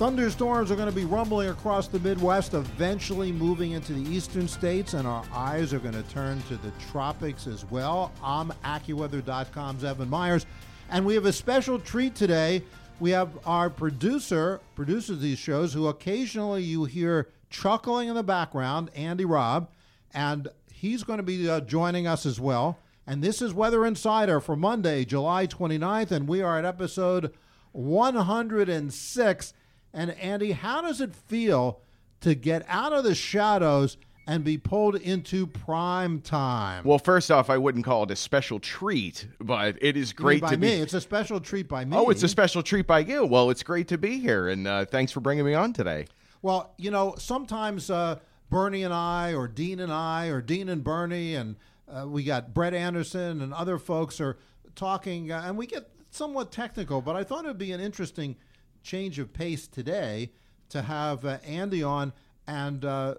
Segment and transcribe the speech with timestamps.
[0.00, 4.94] Thunderstorms are going to be rumbling across the Midwest, eventually moving into the eastern states,
[4.94, 8.10] and our eyes are going to turn to the tropics as well.
[8.24, 10.46] I'm AccuWeather.com's Evan Myers,
[10.88, 12.62] and we have a special treat today.
[12.98, 18.88] We have our producer, produces these shows, who occasionally you hear chuckling in the background,
[18.94, 19.68] Andy Robb,
[20.14, 22.78] and he's going to be uh, joining us as well.
[23.06, 27.34] And this is Weather Insider for Monday, July 29th, and we are at episode
[27.72, 29.52] 106.
[29.92, 31.80] And Andy, how does it feel
[32.20, 36.84] to get out of the shadows and be pulled into prime time?
[36.84, 40.50] Well, first off, I wouldn't call it a special treat, but it is great by
[40.50, 40.68] to me.
[40.68, 40.74] be.
[40.74, 41.96] It's a special treat by me.
[41.96, 43.26] Oh, it's a special treat by you.
[43.26, 46.06] Well, it's great to be here, and uh, thanks for bringing me on today.
[46.42, 50.84] Well, you know, sometimes uh, Bernie and I, or Dean and I, or Dean and
[50.84, 51.56] Bernie, and
[51.88, 54.38] uh, we got Brett Anderson and other folks are
[54.76, 58.36] talking, uh, and we get somewhat technical, but I thought it would be an interesting
[58.82, 60.32] change of pace today
[60.70, 62.12] to have uh, Andy on.
[62.46, 63.14] And uh,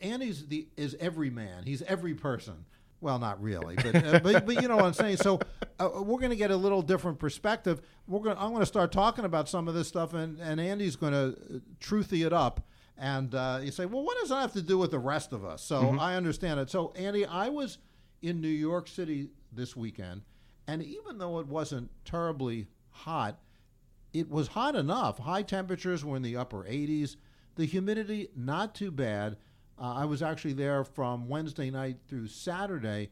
[0.00, 1.64] Andy's the is every man.
[1.64, 2.64] He's every person.
[3.00, 5.18] Well, not really, but uh, but, but you know what I'm saying.
[5.18, 5.40] So
[5.78, 7.80] uh, we're going to get a little different perspective.
[8.06, 8.36] We're going.
[8.36, 11.62] I'm going to start talking about some of this stuff, and and Andy's going to
[11.80, 12.66] truthy it up.
[12.98, 15.44] And uh, you say, well, what does that have to do with the rest of
[15.44, 15.62] us?
[15.62, 16.68] So I understand it.
[16.68, 17.78] So Andy, I was
[18.20, 20.20] in New York City this weekend,
[20.66, 23.38] and even though it wasn't terribly hot,
[24.12, 25.18] it was hot enough.
[25.18, 27.16] High temperatures were in the upper 80s.
[27.56, 29.36] The humidity, not too bad.
[29.78, 33.10] Uh, I was actually there from Wednesday night through Saturday.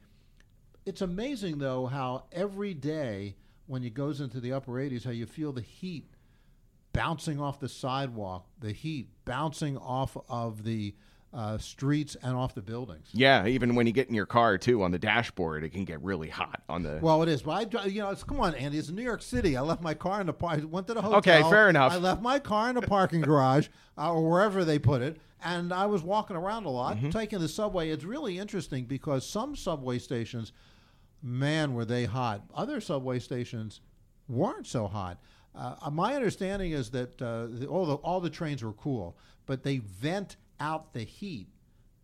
[0.85, 5.27] It's amazing, though, how every day when it goes into the upper 80s, how you
[5.27, 6.11] feel the heat
[6.93, 10.95] bouncing off the sidewalk, the heat bouncing off of the
[11.35, 13.09] uh, streets and off the buildings.
[13.13, 16.03] Yeah, even when you get in your car too, on the dashboard, it can get
[16.03, 16.99] really hot on the.
[17.03, 17.43] Well, it is.
[17.43, 18.79] But I, you know, it's come on, Andy.
[18.79, 19.57] It's New York City.
[19.57, 20.61] I left my car in the park.
[20.71, 21.19] Went to the hotel.
[21.19, 21.93] Okay, fair enough.
[21.93, 23.69] I left my car in the parking garage
[23.99, 27.11] uh, or wherever they put it, and I was walking around a lot, Mm-hmm.
[27.11, 27.91] taking the subway.
[27.91, 30.53] It's really interesting because some subway stations,
[31.23, 32.43] man, were they hot.
[32.55, 33.81] Other subway stations
[34.29, 35.19] weren't so hot.
[35.55, 39.63] Uh, my understanding is that uh, the, all the all the trains were cool, but
[39.63, 41.49] they vent out the heat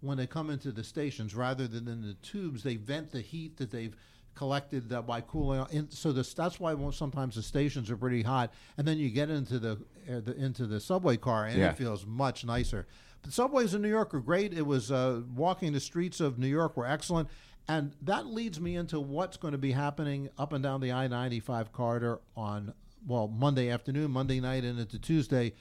[0.01, 2.63] when they come into the stations rather than in the tubes.
[2.63, 3.97] They vent the heat that they've
[4.35, 5.65] collected uh, by cooling.
[5.71, 9.31] In, so this, that's why sometimes the stations are pretty hot, and then you get
[9.31, 9.73] into the,
[10.11, 11.71] uh, the into the subway car and Yeah.
[11.71, 12.87] it feels much nicer.
[13.23, 14.53] But subways in New York are great.
[14.53, 17.29] It was uh, walking the streets of New York were excellent.
[17.67, 21.07] And that leads me into what's going to be happening up and down the I
[21.07, 22.75] 95 corridor on,
[23.07, 25.55] well, Monday afternoon, Monday night, and into Tuesday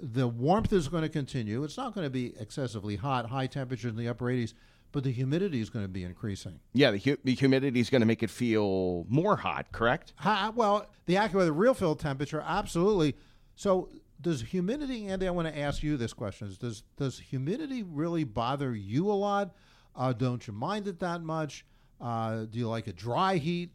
[0.00, 1.62] the warmth is going to continue.
[1.64, 4.54] It's not going to be excessively hot, high temperatures in the upper 80s,
[4.90, 6.60] but the humidity is going to be increasing.
[6.74, 10.12] yeah, the, hu- the humidity is going to make it feel more hot, correct?
[10.16, 13.16] Ha, well, the AccuWeather RealFeel temperature, absolutely.
[13.54, 13.88] So,
[14.20, 15.26] does humidity, Andy?
[15.26, 19.14] I want to ask you this question: is Does does humidity really bother you a
[19.14, 19.52] lot?
[19.96, 21.64] Uh, don't you mind it that much?
[22.00, 23.70] Uh, do you like a dry heat?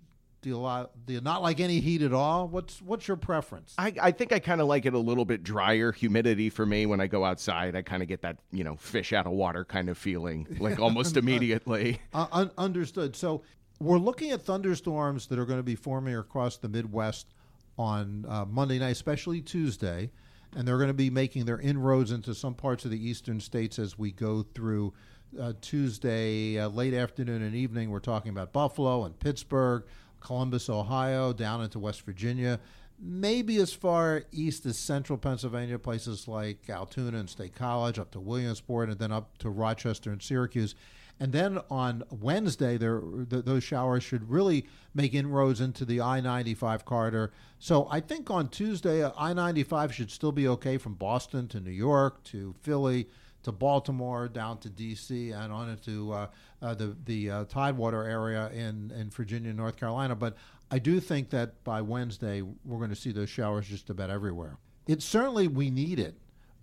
[0.47, 2.47] Do you, li- do you not like any heat at all?
[2.47, 3.75] What's what's your preference?
[3.77, 6.85] I, I think I kind of like it a little bit drier humidity for me
[6.85, 7.75] when I go outside.
[7.75, 10.79] I kind of get that, you know, fish out of water kind of feeling, like
[10.79, 11.99] almost immediately.
[12.13, 13.13] Uh, un- understood.
[13.13, 13.41] So
[13.81, 17.33] we're looking at thunderstorms that are going to be forming across the Midwest
[17.77, 20.11] on uh, Monday night, especially Tuesday,
[20.55, 23.79] and they're going to be making their inroads into some parts of the eastern states
[23.79, 24.93] as we go through
[25.37, 27.89] uh, Tuesday uh, late afternoon and evening.
[27.89, 29.83] We're talking about Buffalo and Pittsburgh,
[30.19, 32.59] Columbus, Ohio, down into West Virginia.
[32.99, 38.19] Maybe as far east as central Pennsylvania, places like Altoona and State College, up to
[38.19, 40.73] Williamsport, and then up to Rochester and Syracuse.
[41.19, 46.85] And then on Wednesday, there th- those showers should really make inroads into the I-95
[46.85, 47.31] corridor.
[47.59, 51.71] So I think on Tuesday, uh, I-95 should still be okay from Boston to New
[51.71, 53.07] York to Philly
[53.43, 55.31] to Baltimore down to D.C.
[55.31, 56.27] and on into uh,
[56.61, 60.15] uh, the the uh, Tidewater area in in Virginia, North Carolina.
[60.15, 60.35] But
[60.69, 64.57] I do think that by Wednesday we're going to see those showers just about everywhere.
[64.87, 66.15] It certainly we need it.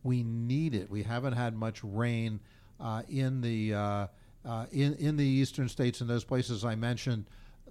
[0.02, 0.90] We need it.
[0.90, 2.40] We haven't had much rain
[2.80, 4.06] uh, in the uh,
[4.44, 7.26] uh, in in the eastern states and those places I mentioned.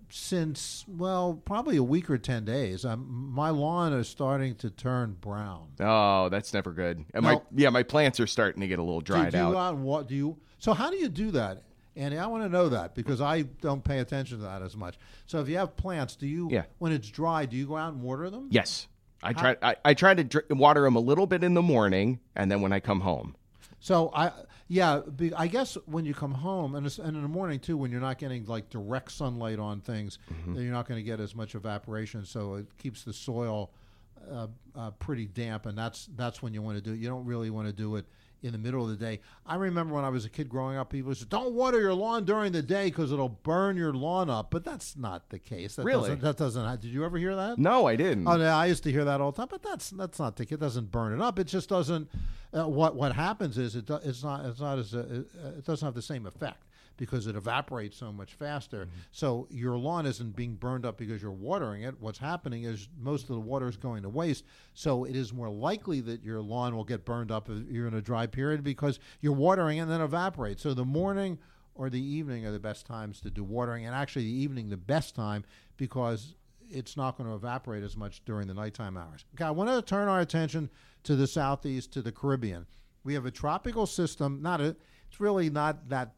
[0.10, 2.86] Since well, probably a week or ten days.
[2.86, 5.70] Um, my lawn is starting to turn brown.
[5.80, 7.06] Oh, that's never good.
[7.14, 9.56] And my yeah, my plants are starting to get a little dried do you out.
[9.56, 10.38] out what do you?
[10.60, 11.64] So how do you do that,
[11.96, 12.18] Andy?
[12.18, 14.98] I want to know that because I don't pay attention to that as much.
[15.26, 16.50] So if you have plants, do you?
[16.52, 16.64] Yeah.
[16.80, 18.48] When it's dry, do you go out and water them?
[18.52, 18.88] Yes,
[19.22, 19.56] I try.
[19.62, 22.62] I, I try to dr- water them a little bit in the morning, and then
[22.62, 23.36] when I come home.
[23.84, 24.32] So I
[24.70, 27.92] yeah, be, I guess when you come home and, and in the morning too, when
[27.92, 30.54] you're not getting like direct sunlight on things, Mm-hmm.
[30.56, 32.24] then you're not going to get as much evaporation.
[32.26, 33.72] So it keeps the soil
[34.32, 37.00] uh, uh, pretty damp, and that's that's when you want to do it.
[37.00, 38.06] You don't really want to do it
[38.44, 39.22] in the middle of the day.
[39.46, 42.26] I remember when I was a kid growing up, people said, "Don't water your lawn
[42.26, 45.76] during the day because it'll burn your lawn up." But that's not the case.
[45.76, 46.10] That Really?
[46.10, 46.82] Doesn't, that doesn't.
[46.82, 47.58] Did you ever hear that?
[47.58, 48.28] No, I didn't.
[48.28, 50.44] Oh, I used to hear that all the time, but that's that's not the.
[50.44, 51.40] It doesn't burn it up.
[51.40, 52.10] It just doesn't.
[52.54, 55.66] Uh, what what happens is it do, it's not it's not as uh, it, it
[55.66, 56.64] doesn't have the same effect
[56.98, 58.86] because it evaporates so much faster.
[58.86, 59.00] Mm-hmm.
[59.12, 61.96] So your lawn isn't being burned up because you're watering it.
[62.00, 64.46] What's happening is most of the water is going to waste.
[64.74, 67.96] So it is more likely that your lawn will get burned up if you're in
[67.96, 70.62] a dry period because you're watering and then evaporates.
[70.62, 71.40] So the morning
[71.76, 74.78] or the evening are the best times to do watering, and actually the evening the
[74.78, 75.44] best time
[75.78, 76.36] because
[76.70, 79.26] it's not going to evaporate as much during the nighttime hours.
[79.36, 80.70] Okay, I want to turn our attention
[81.04, 82.66] to the southeast, to the Caribbean.
[83.04, 84.42] We have a tropical system.
[84.42, 84.76] Not a.
[85.08, 86.14] It's really not that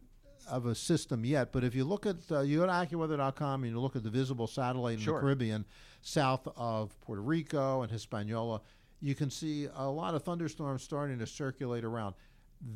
[0.47, 1.51] of a system yet.
[1.51, 4.09] But if you look at uh, you go to AccuWeather.com and you look at the
[4.09, 5.15] visible satellite in Sure.
[5.15, 5.65] the Caribbean,
[6.01, 8.61] south of Puerto Rico and Hispaniola,
[9.01, 12.15] you can see a lot of thunderstorms starting to circulate around.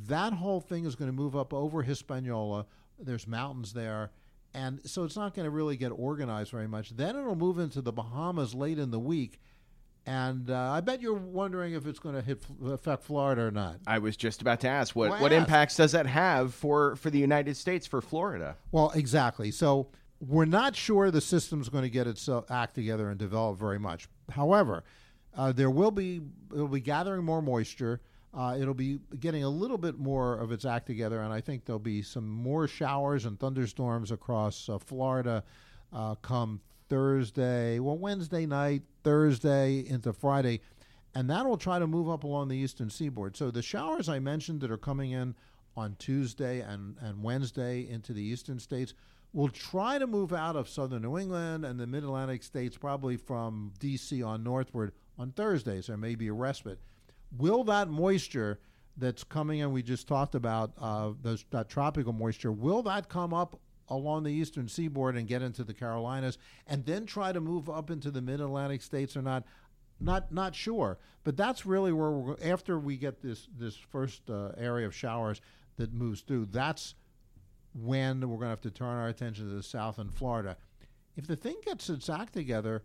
[0.07, 2.65] That whole thing is going to move up over Hispaniola.
[2.99, 4.11] There's mountains there.
[4.53, 6.89] And so it's not going to really get organized very much.
[6.89, 9.39] Then it'll move into the Bahamas late in the week.
[10.09, 13.75] And uh, I bet you're wondering if it's going to hit affect Florida or not.
[13.85, 15.39] I was just about to ask what Well, what ask.
[15.41, 18.57] impacts does that have for for the United States for Florida?
[18.71, 19.51] Well, exactly.
[19.51, 19.89] So
[20.19, 24.07] we're not sure the system's going to get its act together and develop very much.
[24.31, 24.83] However,
[25.37, 26.21] uh, there will be
[26.51, 28.01] it'll be gathering more moisture.
[28.33, 31.65] Uh, it'll be getting a little bit more of its act together, and I think
[31.65, 35.43] there'll be some more showers and thunderstorms across uh, Florida
[35.93, 40.61] uh, come Thursday, well Wednesday night, Thursday into Friday,
[41.15, 43.37] and that will try to move up along the eastern seaboard.
[43.37, 45.35] So the showers I mentioned that are coming in
[45.77, 48.93] on Tuesday and, and Wednesday into the eastern states
[49.33, 53.15] will try to move out of southern New England and the mid Atlantic states, probably
[53.17, 54.21] from D.C.
[54.23, 55.81] on northward on Thursday.
[55.81, 56.79] So There may be a respite.
[57.37, 58.59] Will that moisture
[58.97, 63.33] that's coming in, we just talked about uh, those, that tropical moisture, will that come
[63.33, 63.59] up
[63.89, 66.37] along the eastern seaboard and get into the Carolinas
[66.67, 69.43] and then try to move up into the mid Atlantic states or not?
[69.99, 74.51] Not not sure, but that's really where we're after we get this this first uh,
[74.57, 75.41] area of showers
[75.75, 76.45] that moves through.
[76.45, 76.95] That's
[77.73, 80.57] when we're going to have to turn our attention to the south and Florida.
[81.15, 82.83] If the thing gets its act together,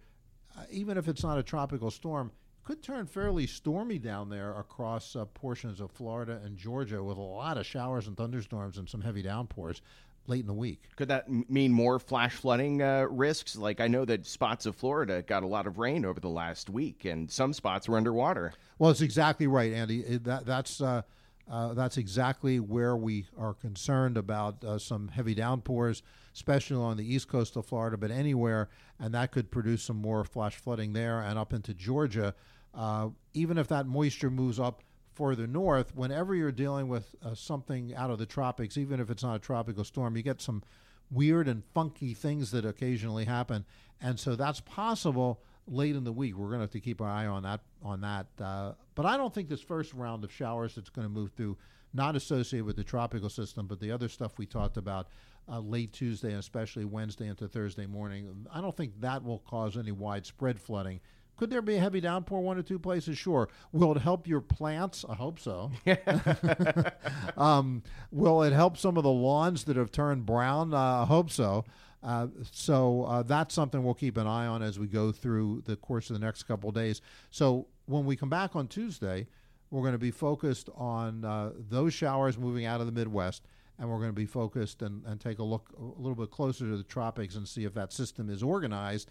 [0.56, 2.32] uh, even if it's not a tropical storm,
[2.64, 7.22] could turn fairly stormy down there across uh, portions of Florida and Georgia with a
[7.22, 9.82] lot of showers and thunderstorms and some heavy downpours
[10.26, 10.82] late in the week.
[10.96, 13.56] Could that m- mean more flash flooding uh, risks?
[13.56, 16.70] Like I know that spots of Florida got a lot of rain over the last
[16.70, 18.52] week, and some spots were underwater.
[18.78, 20.00] Well, it's exactly right, Andy.
[20.00, 21.02] It, that, that's uh,
[21.50, 26.02] uh, that's exactly where we are concerned about uh, some heavy downpours,
[26.34, 28.68] especially along the east coast of Florida, but anywhere,
[28.98, 32.34] and that could produce some more flash flooding there and up into Georgia.
[32.74, 34.82] Uh, even if that moisture moves up
[35.14, 39.22] further north, whenever you're dealing with uh, something out of the tropics, even if it's
[39.22, 40.62] not a tropical storm, you get some
[41.10, 43.64] weird and funky things that occasionally happen,
[44.00, 46.36] and so that's possible late in the week.
[46.36, 47.60] We're going to have to keep our eye on that.
[47.82, 51.12] On that, uh, but I don't think this first round of showers that's going to
[51.12, 51.58] move through,
[51.92, 55.08] not associated with the tropical system, but the other stuff we talked about
[55.48, 58.46] uh, late Tuesday and especially Wednesday into Thursday morning.
[58.52, 61.00] I don't think that will cause any widespread flooding.
[61.36, 63.18] Could there be a heavy downpour one or two places?
[63.18, 63.48] Sure.
[63.72, 65.04] Will it help your plants?
[65.08, 65.72] I hope so.
[67.36, 70.72] um, will it help some of the lawns that have turned brown?
[70.72, 71.64] Uh, I hope so.
[72.04, 75.74] Uh, so uh, that's something we'll keep an eye on as we go through the
[75.76, 77.00] course of the next couple of days.
[77.30, 79.26] So when we come back on Tuesday,
[79.70, 83.46] we're going to be focused on uh, those showers moving out of the Midwest,
[83.78, 86.68] and we're going to be focused and, and take a look a little bit closer
[86.68, 89.10] to the tropics and see if that system is organized,